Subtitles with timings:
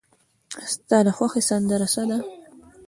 [0.73, 2.17] ستا د خوښې سندره څه ده؟